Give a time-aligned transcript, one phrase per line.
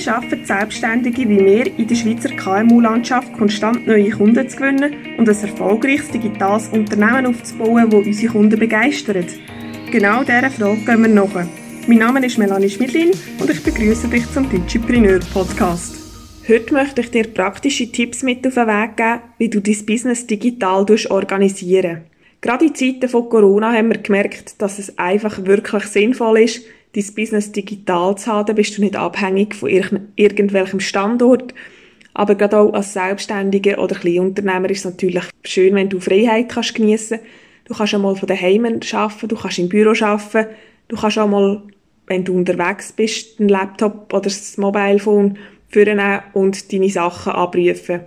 [0.00, 5.28] Wie schaffen Selbstständige wie wir in der Schweizer KMU-Landschaft konstant neue Kunden zu gewinnen und
[5.28, 9.26] ein erfolgreiches digitales Unternehmen aufzubauen, das unsere Kunden begeistert?
[9.92, 11.46] Genau dieser Frage gehen wir nach.
[11.86, 13.10] Mein Name ist Melanie Schmidlin
[13.40, 15.94] und ich begrüße dich zum Digipreneur Podcast.
[16.48, 20.26] Heute möchte ich dir praktische Tipps mit auf den Weg geben, wie du dein Business
[20.26, 22.04] digital organisieren
[22.40, 26.64] Gerade in Zeiten von Corona haben wir gemerkt, dass es einfach wirklich sinnvoll ist,
[26.94, 29.68] dein Business digital zu haben, bist du nicht abhängig von
[30.16, 31.54] irgendwelchem Standort.
[32.14, 36.74] Aber gerade auch als Selbstständiger oder Kleinunternehmer ist es natürlich schön, wenn du Freiheit kannst
[36.74, 37.20] geniessen.
[37.64, 40.50] Du kannst einmal von daheim arbeiten, du kannst im Büro arbeiten,
[40.88, 41.62] du kannst auch mal,
[42.08, 45.38] wenn du unterwegs bist, einen Laptop oder das Mobilephone
[45.68, 48.00] vornehmen und deine Sachen abrufen.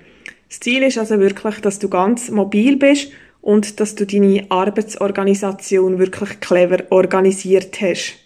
[0.50, 5.98] Das Ziel ist also wirklich, dass du ganz mobil bist und dass du deine Arbeitsorganisation
[5.98, 8.23] wirklich clever organisiert hast.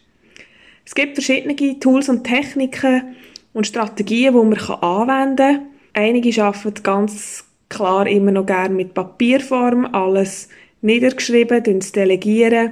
[0.88, 3.18] Es gibt verschiedene Tools und Techniken
[3.52, 5.61] und Strategien, die man anwenden kann.
[5.94, 10.48] Einige arbeiten ganz klar immer noch gerne mit Papierform, alles
[10.81, 12.72] niedergeschrieben, es delegieren,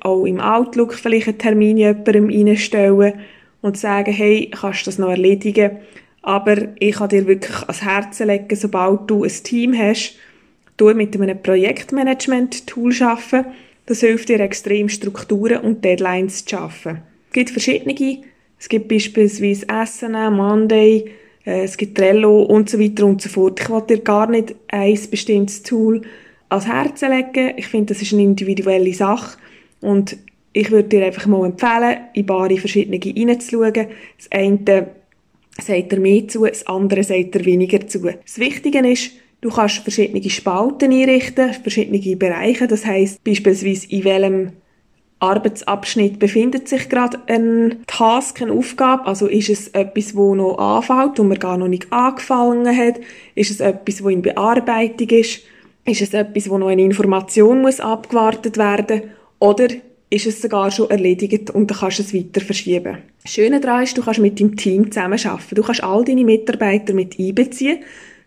[0.00, 3.14] auch im Outlook vielleicht einen Termin jemandem reinstellen
[3.62, 5.78] und sagen, hey, kannst du das noch erledigen?
[6.20, 10.14] Aber ich kann dir wirklich ans Herz legen, sobald du ein Team hast,
[10.76, 13.46] du mit einem Projektmanagement-Tool arbeiten.
[13.86, 17.09] Das hilft dir extrem, Strukturen und Deadlines zu schaffen.
[17.30, 18.24] Es gibt verschiedene.
[18.58, 21.04] Es gibt beispielsweise Asana, Monday,
[21.46, 23.60] äh, es gibt Trello und so weiter und so fort.
[23.60, 26.02] Ich wollte dir gar nicht ein bestimmtes Tool
[26.48, 27.54] als Herz legen.
[27.56, 29.38] Ich finde, das ist eine individuelle Sache
[29.80, 30.16] und
[30.52, 33.86] ich würde dir einfach mal empfehlen, in bare verschiedene reinzuschauen.
[34.16, 34.88] Das eine
[35.62, 38.00] sagt er mehr zu, das andere sagt er weniger zu.
[38.00, 42.66] Das Wichtige ist, du kannst verschiedene Spalten einrichten, verschiedene Bereiche.
[42.66, 44.52] Das heißt beispielsweise, in welchem
[45.20, 49.06] Arbeitsabschnitt befindet sich gerade ein Task, eine Aufgabe?
[49.06, 52.98] Also ist es etwas, wo noch anfällt und man gar noch nicht angefangen hat?
[53.34, 55.42] Ist es etwas, wo in Bearbeitung ist?
[55.84, 59.02] Ist es etwas, wo noch eine Information muss abgewartet werden?
[59.38, 59.68] Oder
[60.08, 62.98] ist es sogar schon erledigt und dann kannst du es weiter verschieben?
[63.22, 65.54] Das Schöne daran ist, du kannst mit deinem Team zusammenarbeiten.
[65.54, 67.80] Du kannst all deine Mitarbeiter mit einbeziehen.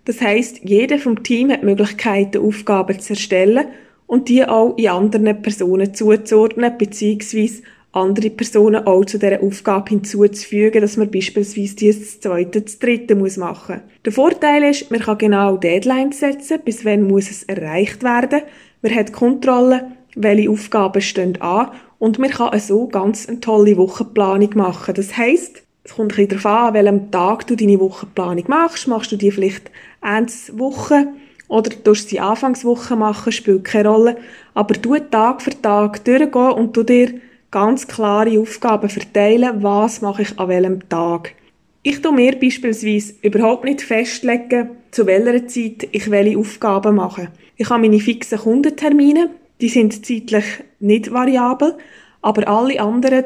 [0.05, 3.67] Das heißt, jeder vom Team hat die Möglichkeit, Aufgaben zu erstellen
[4.13, 7.63] und die auch in anderen Personen zuzuordnen, beziehungsweise
[7.93, 13.15] andere Personen auch zu dieser Aufgabe hinzuzufügen, dass man beispielsweise die das zweite, das dritte
[13.15, 13.81] muss machen.
[14.05, 18.41] Der Vorteil ist, man kann genau Deadlines setzen, bis wann muss es erreicht werden.
[18.83, 24.51] Man hat Kontrolle, welche Aufgaben stehen an und man kann so ganz eine tolle Wochenplanung
[24.53, 24.93] machen.
[24.93, 28.87] Das heisst, es kommt ein bisschen darauf an, an welchem Tag du deine Wochenplanung machst.
[28.87, 29.71] Machst du die vielleicht
[30.01, 31.07] eins Woche
[31.53, 34.17] oder du sie Anfangswoche machen, spielt keine Rolle.
[34.55, 37.13] Aber du Tag für Tag durchgehen und du dir
[37.51, 41.35] ganz klare Aufgaben verteilen, was mache ich an welchem Tag.
[41.83, 47.27] Ich tue mir beispielsweise überhaupt nicht festlegen, zu welcher Zeit ich welche Aufgaben mache.
[47.55, 49.29] Ich habe meine fixen Kundentermine,
[49.61, 50.45] die sind zeitlich
[50.79, 51.77] nicht variabel,
[52.23, 53.25] aber alle anderen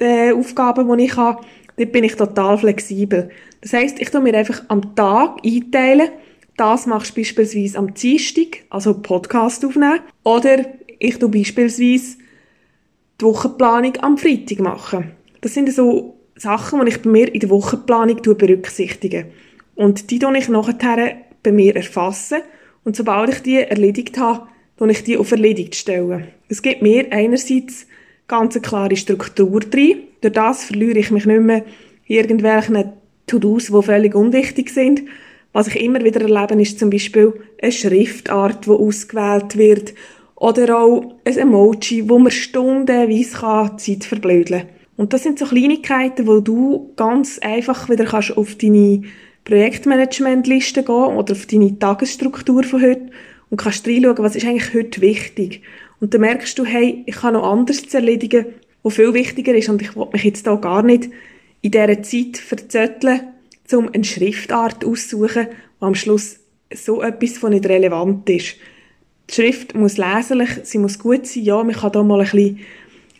[0.00, 1.44] äh, Aufgaben, die ich habe,
[1.76, 3.30] dort bin ich total flexibel.
[3.60, 6.08] Das heißt, ich tue mir einfach am Tag einteilen,
[6.56, 10.00] das machst du beispielsweise am Dienstag, also Podcast aufnehmen.
[10.24, 10.66] Oder
[10.98, 12.16] ich tue beispielsweise
[13.20, 15.12] die Wochenplanung am Freitag machen.
[15.40, 19.26] Das sind so Sachen, die ich bei mir in der Wochenplanung berücksichtige.
[19.74, 22.38] Und die tue ich nachher bei mir erfassen.
[22.84, 24.46] Und sobald ich die erledigt habe,
[24.76, 26.28] tue ich die auf erledigt stellen.
[26.48, 27.86] Es gibt mir einerseits
[28.28, 30.04] ganz eine klare Struktur drin.
[30.20, 31.64] Durch das verliere ich mich nicht mehr
[32.06, 32.92] in irgendwelchen
[33.26, 35.02] To-Dos, die völlig unwichtig sind,
[35.52, 39.94] was ich immer wieder erlebe, ist zum Beispiel eine Schriftart, die ausgewählt wird.
[40.36, 44.68] Oder auch ein Emoji, wo man stundenweise Zeit verblödeln kann.
[44.96, 49.02] Und das sind so Kleinigkeiten, wo du ganz einfach wieder kannst auf deine
[49.44, 53.10] Projektmanagementliste gehen oder auf deine Tagesstruktur von heute
[53.48, 55.62] und kannst reinschauen, was ist eigentlich heute wichtig.
[56.00, 58.46] Und dann merkst du, hey, ich kann noch anderes zu erledigen,
[58.82, 61.10] was viel wichtiger ist und ich will mich jetzt da gar nicht
[61.62, 63.20] in dieser Zeit verzötteln,
[63.74, 66.40] um eine Schriftart auszusuchen, die am Schluss
[66.72, 68.56] so etwas von nicht relevant ist.
[69.28, 72.58] Die Schrift muss leserlich, sie muss gut sein, ja, man kann da mal ein bisschen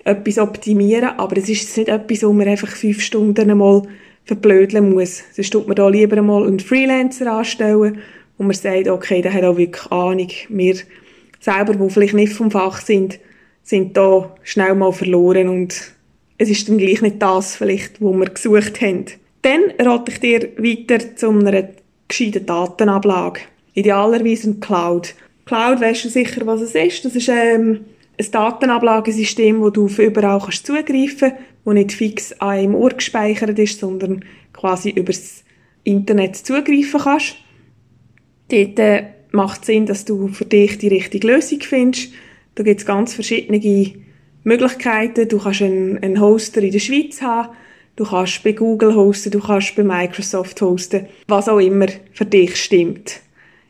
[0.04, 3.82] etwas optimieren, aber es ist nicht etwas, wo man einfach fünf Stunden einmal
[4.24, 5.22] verblödeln muss.
[5.32, 7.98] Sonst tut man da lieber einmal einen Freelancer anstellen,
[8.38, 10.30] wo man sagt, okay, der hat auch wirklich Ahnung.
[10.48, 10.76] Wir
[11.40, 13.18] selber, die vielleicht nicht vom Fach sind,
[13.62, 15.92] sind da schnell mal verloren und
[16.38, 19.04] es ist dann gleich nicht das vielleicht, wo wir gesucht haben.
[19.42, 21.68] Dann rate ich dir weiter zu einer
[22.08, 23.40] gescheiten Datenablage.
[23.74, 25.14] Idealerweise ein Cloud.
[25.46, 27.04] Cloud weisst du sicher, was es ist.
[27.04, 27.80] Das ist ähm,
[28.18, 32.98] ein Datenablagesystem, wo du für überall kannst zugreifen kannst, wo nicht fix an einem Ort
[32.98, 35.44] gespeichert ist, sondern quasi übers
[35.84, 37.36] Internet zugreifen kannst.
[38.48, 42.12] Dort äh, macht es Sinn, dass du für dich die richtige Lösung findest.
[42.54, 43.60] Da gibt es ganz verschiedene
[44.42, 45.28] Möglichkeiten.
[45.28, 47.54] Du kannst einen, einen Hoster in der Schweiz haben,
[47.96, 52.56] du kannst bei Google hosten, du kannst bei Microsoft hosten, was auch immer für dich
[52.56, 53.20] stimmt.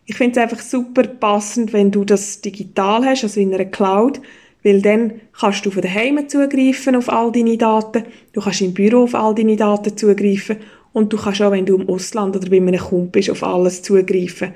[0.06, 4.20] Ich finde es einfach super passend, wenn du das digital hast, also in einer Cloud,
[4.62, 9.04] weil dann kannst du von daheim zugreifen auf all deine Daten, du kannst im Büro
[9.04, 10.56] auf all deine Daten zugreifen
[10.92, 13.82] und du kannst auch, wenn du im Ausland oder bei einem Kumpel bist, auf alles
[13.82, 14.54] zugreifen.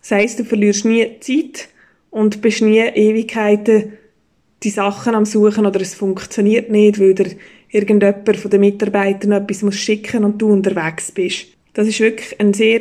[0.00, 1.68] Das heisst, du verlierst nie Zeit
[2.10, 3.92] und bist nie Ewigkeiten
[4.62, 7.36] die Sachen am Suchen oder es funktioniert nicht, weil dir
[7.76, 11.48] irgendjemand von den Mitarbeitern etwas muss schicken und du unterwegs bist.
[11.74, 12.80] Das ist wirklich eine sehr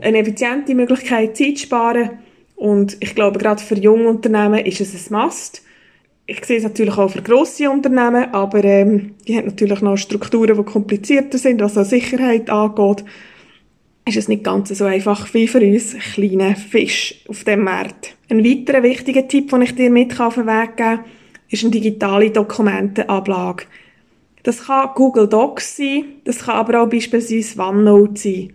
[0.00, 2.10] eine effiziente Möglichkeit, Zeit zu sparen
[2.56, 5.62] und ich glaube, gerade für junge Unternehmen ist es ein Must.
[6.26, 10.56] Ich sehe es natürlich auch für grosse Unternehmen, aber ähm, die haben natürlich noch Strukturen,
[10.56, 13.04] die komplizierter sind, was auch Sicherheit angeht.
[14.08, 18.16] Ist es nicht ganz so einfach wie für uns kleine Fisch auf dem Markt.
[18.28, 21.04] Ein weiterer wichtiger Tipp, den ich dir mit auf den Weg geben kann,
[21.48, 23.64] ist eine digitale Dokumentenablage.
[24.46, 28.52] Das kann Google Docs sein, das kann aber auch beispielsweise OneNote sein.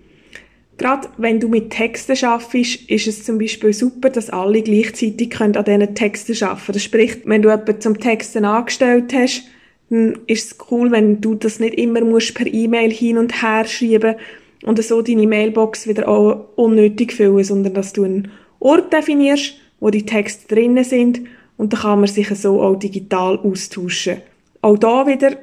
[0.78, 5.52] Gerade wenn du mit Texten schaffst, ist es zum Beispiel super, dass alle gleichzeitig an
[5.52, 9.44] diesen Texten arbeiten Das spricht, wenn du jemanden zum Texten angestellt hast,
[9.90, 13.66] dann ist es cool, wenn du das nicht immer musst per E-Mail hin und her
[13.66, 14.16] schreiben
[14.64, 19.90] und so deine Mailbox wieder auch unnötig füllen, sondern dass du einen Ort definierst, wo
[19.90, 21.20] die Texte drinnen sind
[21.58, 24.22] und dann kann man sich so auch digital austauschen.
[24.62, 25.36] Auch da wieder,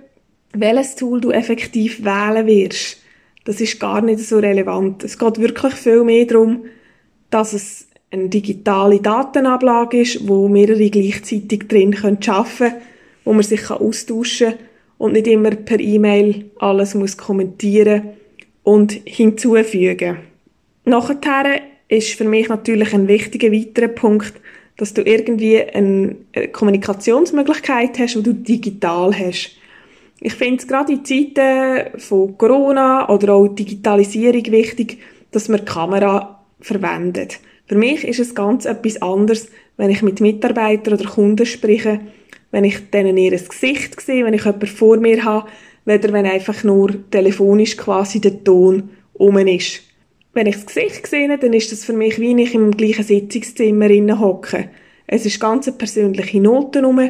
[0.53, 2.99] welches Tool du effektiv wählen wirst
[3.49, 5.03] das ist gar nicht so relevant.
[5.05, 6.67] Es geht wirklich viel mehr darum,
[7.31, 12.75] dass es eine digitale Datenablage ist, wo mehrere gleichzeitig drin arbeiten können,
[13.25, 14.59] wo man sich austauschen kann
[14.99, 18.11] und nicht immer per E-Mail alles muss kommentieren
[18.65, 20.19] und hinzufügen.
[20.85, 24.35] Nachher ist für mich natürlich ein wichtiger weiterer Punkt,
[24.77, 26.17] dass du irgendwie eine
[26.53, 29.57] Kommunikationsmöglichkeit hast, die du digital hast.
[30.21, 34.99] Ich finde es gerade in Zeiten von Corona oder auch Digitalisierung wichtig,
[35.31, 37.39] dass man die Kamera verwendet.
[37.67, 42.01] Für mich ist es ganz etwas anderes, wenn ich mit Mitarbeitern oder Kunden spreche,
[42.51, 45.49] wenn ich denen ihr Gesicht sehe, wenn ich jemanden vor mir habe,
[45.85, 49.83] weder wenn einfach nur telefonisch quasi der Ton um ist.
[50.33, 54.19] Wenn ich das Gesicht sehe, dann ist das für mich wie ich im gleichen Sitzungszimmer
[54.19, 54.71] hocke.
[55.07, 57.01] Es ist ganz eine persönliche Noten um.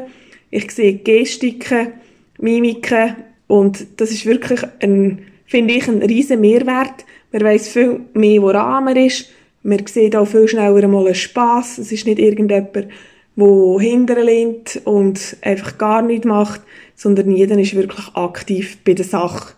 [0.51, 1.93] Ich sehe Gestiken,
[2.39, 7.05] Mimiken und das ist wirklich ein, finde ich, ein riesen Mehrwert.
[7.33, 9.31] Man weiß viel mehr, woran man ist.
[9.63, 11.79] Man sieht auch viel schneller mal einen Spass.
[11.79, 16.61] Es ist nicht irgendjemand, der hinterlehnt und einfach gar nichts macht,
[16.95, 19.55] sondern jeder ist wirklich aktiv bei der Sache.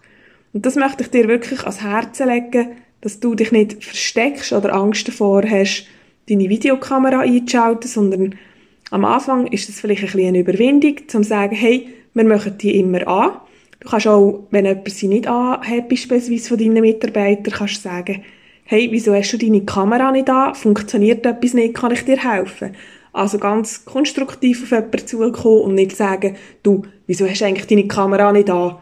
[0.53, 4.75] Und das möchte ich dir wirklich ans Herz legen, dass du dich nicht versteckst oder
[4.75, 5.87] Angst davor hast,
[6.29, 8.35] deine Videokamera einzuschalten, sondern
[8.91, 12.59] am Anfang ist es vielleicht ein bisschen eine Überwindung, zum zu sagen, hey, wir machen
[12.59, 13.33] die immer an.
[13.81, 18.25] Du kannst auch, wenn jemand sie nicht anhat, beispielsweise von deinen Mitarbeitern, kannst du sagen,
[18.65, 20.55] hey, wieso hast du deine Kamera nicht an?
[20.55, 21.75] Funktioniert etwas nicht?
[21.75, 22.77] Kann ich dir helfen?
[23.13, 27.89] Also ganz konstruktiv auf jemanden zukommen und nicht sagen, du, wieso hast du eigentlich deine
[27.89, 28.77] Kamera nicht an?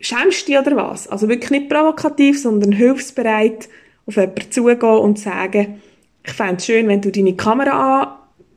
[0.00, 1.08] Schämst du dich oder was?
[1.08, 3.68] Also wirklich nicht provokativ, sondern hilfsbereit
[4.06, 5.82] auf jemanden zugehen und sagen,
[6.26, 8.08] ich fände es schön, wenn du deine Kamera an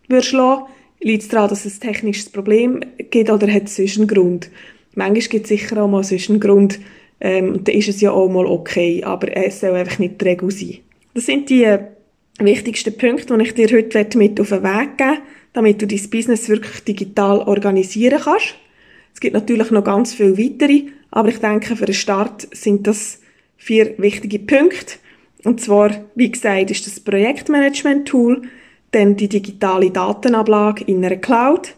[0.07, 0.63] würdest lassen.
[0.99, 4.49] Liegt es daran, dass es ein technisches Problem gibt oder hat es sonst einen Grund?
[4.95, 6.79] Manchmal gibt es sicher auch mal sonst einen Grund,
[7.19, 10.25] ähm, und dann ist es ja auch mal okay, aber es soll einfach nicht die
[10.25, 10.77] Regel sein.
[11.13, 11.79] Das sind die äh,
[12.39, 15.17] wichtigsten Punkte, die ich dir heute mit auf den Weg geben
[15.57, 18.55] damit du dein Business wirklich digital organisieren kannst.
[19.13, 23.21] Es gibt natürlich noch ganz viele weitere, aber ich denke, für den Start sind das
[23.57, 24.97] vier wichtige Punkte.
[25.43, 28.43] Und zwar, wie gesagt, ist das Projektmanagement-Tool,
[28.91, 31.75] dann die digitale Datenablage in einer Cloud,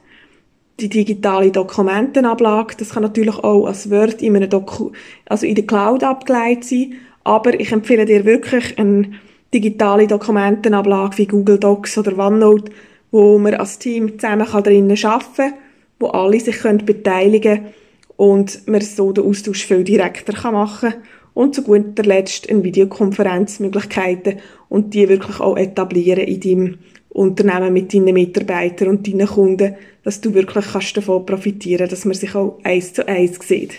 [0.79, 4.91] die digitale Dokumentenablage, das kann natürlich auch als Word in, einem Doku
[5.25, 9.11] also in der Cloud abgeleitet sein, aber ich empfehle dir wirklich eine
[9.53, 12.71] digitale Dokumentenablage wie Google Docs oder OneNote,
[13.11, 15.53] wo man als Team zusammen drinnen arbeiten kann,
[15.99, 17.73] wo alle sich können beteiligen können
[18.15, 21.01] und man so den Austausch viel direkter machen kann
[21.33, 27.93] und zu guter Letzt eine Videokonferenzmöglichkeiten und die wirklich auch etablieren in deinem Unternehmen mit
[27.93, 32.59] deinen Mitarbeitern und deinen Kunden, dass du wirklich kannst davon profitieren dass man sich auch
[32.63, 33.73] eins zu eins sieht.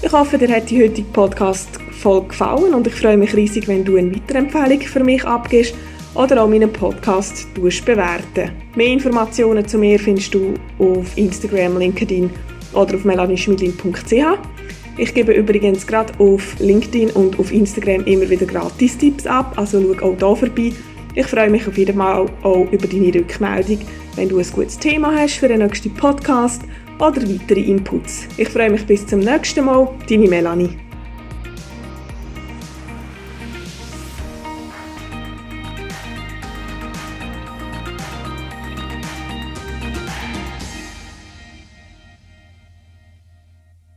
[0.00, 3.84] Ich hoffe, dir hat die heutige Podcast voll gefallen und ich freue mich riesig, wenn
[3.84, 5.74] du eine weitere Empfehlung für mich abgibst
[6.14, 8.52] oder auch meinen Podcast bewerten.
[8.76, 12.30] Mehr Informationen zu mir findest du auf Instagram, LinkedIn
[12.74, 14.12] oder auf melanieschmidlin.ch.
[14.98, 20.12] Ich gebe übrigens gerade auf LinkedIn und auf Instagram immer wieder Gratis-Tipps ab, also schau
[20.12, 20.72] auch hier vorbei.
[21.18, 23.80] Ich freue mich auf jeden Fall auch über deine Rückmeldung,
[24.14, 26.62] wenn du ein gutes Thema hast für den nächsten Podcast
[27.00, 28.28] oder weitere Inputs.
[28.36, 30.87] Ich freue mich bis zum nächsten Mal, deine Melanie.